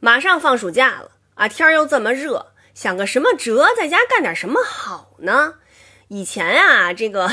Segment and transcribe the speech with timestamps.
[0.00, 5.54] 马上放暑假了啊，天儿又这么热，想个什么辙，在家干点什么好呢？
[6.08, 7.30] 以前啊，这个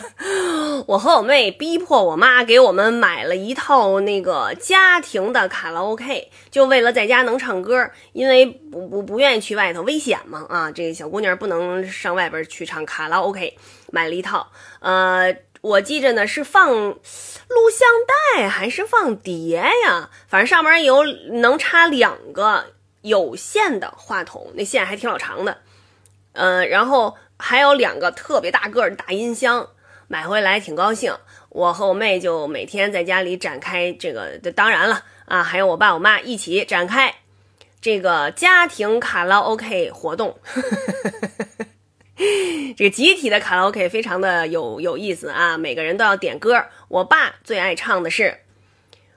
[0.88, 13.56] 我和我妹逼迫我妈给我们买了一套那个家庭的卡拉 OK，就为了在家能唱歌，因为不不不愿意去外头危险嘛啊，这个小姑娘不能上外边去唱卡拉 OK，
[13.92, 15.49] 买了一套，呃。
[15.62, 16.96] 我记着呢，是放录
[17.70, 17.88] 像
[18.34, 20.08] 带还是放碟呀？
[20.26, 22.72] 反正上面有能插两个
[23.02, 25.58] 有线的话筒，那线还挺老长的。
[26.32, 29.68] 嗯，然后还有两个特别大个的大音箱，
[30.08, 31.14] 买回来挺高兴。
[31.50, 37.16] 我和我妹就每天在家里展开这个，当然了啊，还有我爸我妈一起展开
[37.80, 40.38] 这个家庭卡拉 OK 活动。
[42.80, 46.64] 这集体的卡拉 OK 非常的有有意思啊，每个人都要点歌。
[46.88, 48.22] 我爸最爱唱的是《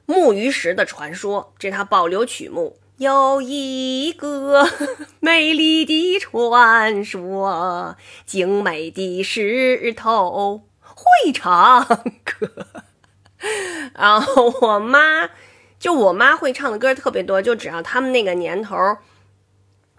[0.06, 2.78] 木鱼石的传说》，这是他保留曲目。
[2.98, 4.68] 有一个
[5.22, 12.66] 美丽的传说，精美的石头会唱歌。
[13.96, 15.30] 然后我妈，
[15.80, 18.76] 就我妈会唱的歌特别多，就只要他们那个年头。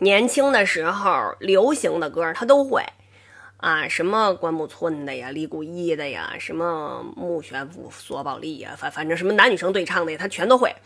[0.01, 2.85] 年轻的时候流行的歌，她都会
[3.65, 10.77] 啊，什么关牧村的呀，李谷一的呀，什么木玄武、索宝莉呀，反反正什么男女生对唱的，他全都会。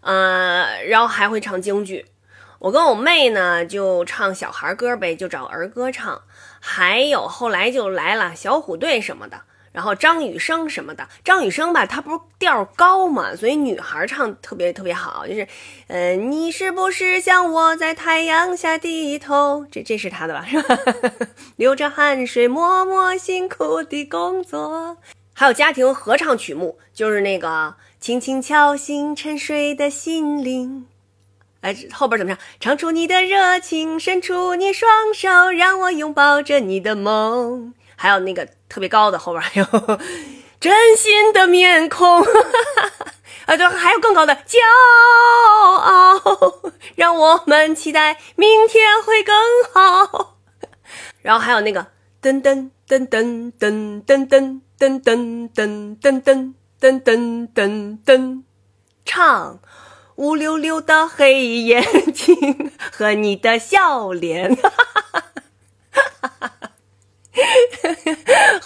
[0.00, 2.06] 呃，然后还会唱京剧。
[2.58, 6.22] 我跟我妹呢，就唱小孩歌呗，就找儿歌唱。
[6.58, 9.42] 还有后来就来了小虎队什么的。
[9.72, 15.46] 然后张雨生什么的，张雨生吧，他不是调高嘛，所以女孩唱特别特别好，就是，
[15.88, 19.66] 嗯，你是不是像我在太阳下低头？
[19.70, 20.76] 这这是他的吧，是吧？
[21.56, 24.96] 流着汗水默默辛苦的工作。
[25.34, 30.86] 还有家庭合唱曲目，就是那个轻轻敲醒沉睡的心灵。
[31.60, 32.40] 哎，后边怎么唱？
[32.58, 37.74] 唱出你的热情，伸出你双手，让我拥抱着你的梦。
[38.00, 39.66] 还有那个特别高的后边还有
[40.60, 42.22] 真心的面孔，
[43.46, 44.58] 啊对，还有更高的骄
[45.80, 49.34] 傲，让我们期待明天会更
[49.72, 50.36] 好。
[51.22, 51.88] 然后还有那个
[52.22, 58.42] 噔噔噔噔噔噔噔噔噔噔噔噔噔噔噔噔，
[59.04, 59.58] 唱
[60.16, 64.54] 乌溜溜的黑眼睛和你的笑脸。
[64.54, 64.84] 哈哈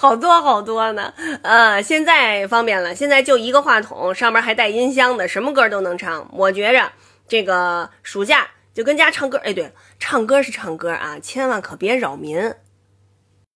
[0.02, 6.28] 好多好多呢，呃，现在方便了，现在就一个话筒，上面还带音箱的，什么歌都能唱。
[6.32, 6.90] 我觉着
[7.28, 12.52] 这个暑假就跟家唱歌，哎，对，唱歌是唱歌啊，千万可别扰民。